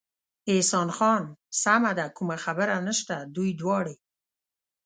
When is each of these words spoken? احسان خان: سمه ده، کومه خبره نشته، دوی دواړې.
احسان 0.53 0.89
خان: 0.97 1.23
سمه 1.63 1.91
ده، 1.97 2.05
کومه 2.17 2.37
خبره 2.43 2.75
نشته، 2.87 3.17
دوی 3.35 3.51
دواړې. 3.61 3.95